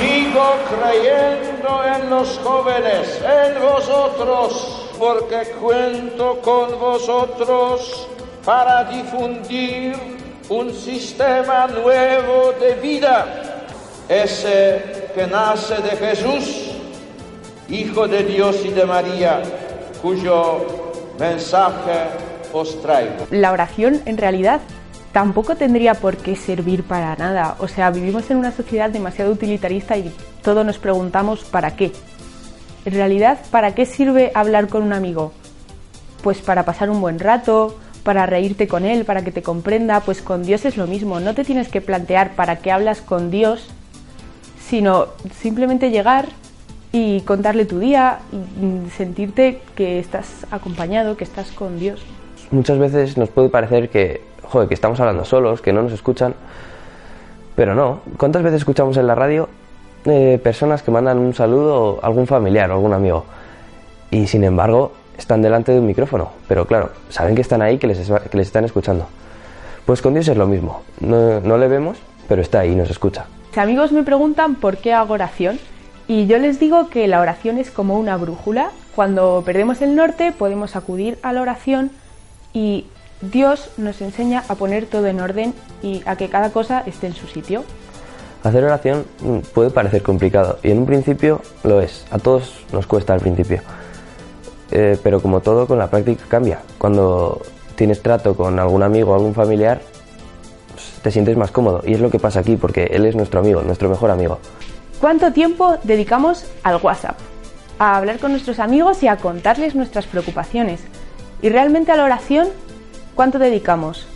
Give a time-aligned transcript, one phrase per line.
[0.00, 8.08] Sigo creyendo en los jóvenes, en vosotros, porque cuento con vosotros
[8.44, 9.94] para difundir
[10.48, 13.26] un sistema nuevo de vida,
[14.08, 16.70] ese que nace de Jesús,
[17.68, 19.42] Hijo de Dios y de María,
[20.00, 20.66] cuyo
[21.18, 22.08] mensaje
[22.52, 23.26] os traigo.
[23.30, 24.60] La oración en realidad
[25.12, 27.56] tampoco tendría por qué servir para nada.
[27.58, 31.92] O sea, vivimos en una sociedad demasiado utilitarista y todos nos preguntamos ¿para qué?
[32.84, 35.32] En realidad, ¿para qué sirve hablar con un amigo?
[36.22, 40.22] Pues para pasar un buen rato, para reírte con él, para que te comprenda, pues
[40.22, 41.20] con Dios es lo mismo.
[41.20, 43.68] No te tienes que plantear para qué hablas con Dios,
[44.66, 45.08] sino
[45.40, 46.26] simplemente llegar
[46.92, 52.00] y contarle tu día y sentirte que estás acompañado, que estás con Dios.
[52.50, 56.34] Muchas veces nos puede parecer que joder, que estamos hablando solos, que no nos escuchan.
[57.54, 59.48] Pero no, ¿cuántas veces escuchamos en la radio
[60.04, 63.24] eh, personas que mandan un saludo a algún familiar o algún amigo?
[64.10, 66.30] Y sin embargo, están delante de un micrófono.
[66.48, 69.06] Pero claro, saben que están ahí, que les, que les están escuchando.
[69.86, 70.82] Pues con Dios es lo mismo.
[71.00, 73.26] No, no le vemos, pero está ahí y nos escucha.
[73.50, 75.58] Mis amigos me preguntan por qué hago oración.
[76.08, 78.70] Y yo les digo que la oración es como una brújula.
[78.96, 81.92] Cuando perdemos el norte podemos acudir a la oración
[82.52, 82.86] y
[83.20, 87.14] Dios nos enseña a poner todo en orden y a que cada cosa esté en
[87.14, 87.64] su sitio.
[88.42, 92.06] Hacer oración mm, puede parecer complicado y en un principio lo es.
[92.10, 93.60] A todos nos cuesta al principio.
[94.70, 96.60] Eh, pero como todo, con la práctica cambia.
[96.78, 97.42] Cuando
[97.74, 99.80] tienes trato con algún amigo o algún familiar,
[100.72, 101.82] pues, te sientes más cómodo.
[101.84, 104.38] Y es lo que pasa aquí, porque él es nuestro amigo, nuestro mejor amigo.
[105.00, 107.18] ¿Cuánto tiempo dedicamos al WhatsApp?
[107.78, 110.80] A hablar con nuestros amigos y a contarles nuestras preocupaciones.
[111.42, 112.48] ¿Y realmente a la oración
[113.20, 114.06] ¿Cuánto dedicamos?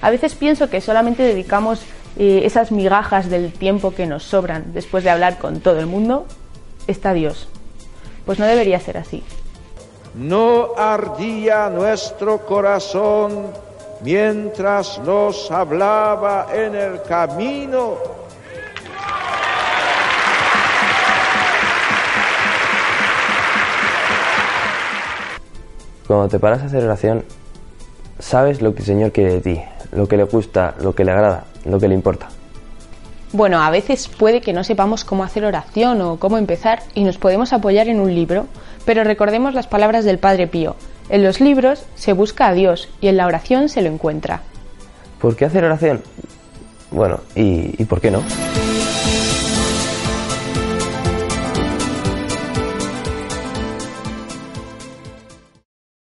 [0.00, 1.82] A veces pienso que solamente dedicamos
[2.18, 6.24] eh, esas migajas del tiempo que nos sobran después de hablar con todo el mundo.
[6.86, 7.48] Está Dios.
[8.24, 9.22] Pues no debería ser así.
[10.14, 13.48] No ardía nuestro corazón
[14.00, 17.98] mientras nos hablaba en el camino.
[26.06, 27.24] Cuando te paras a hacer oración,
[28.18, 29.60] sabes lo que el Señor quiere de ti,
[29.92, 32.28] lo que le gusta, lo que le agrada, lo que le importa.
[33.32, 37.18] Bueno, a veces puede que no sepamos cómo hacer oración o cómo empezar y nos
[37.18, 38.46] podemos apoyar en un libro,
[38.84, 40.76] pero recordemos las palabras del Padre Pío.
[41.08, 44.42] En los libros se busca a Dios y en la oración se lo encuentra.
[45.20, 46.02] ¿Por qué hacer oración?
[46.90, 48.22] Bueno, ¿y, y por qué no?